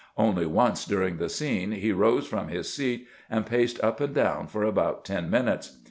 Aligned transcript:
Only 0.17 0.47
once 0.47 0.83
during 0.85 1.17
the 1.17 1.29
scene 1.29 1.73
he 1.73 1.91
rose 1.91 2.25
from 2.25 2.47
his 2.47 2.73
seat 2.73 3.05
and 3.29 3.45
paced 3.45 3.79
up 3.83 4.01
and 4.01 4.15
down 4.15 4.47
for 4.47 4.63
about 4.63 5.05
ten 5.05 5.29
minutes. 5.29 5.77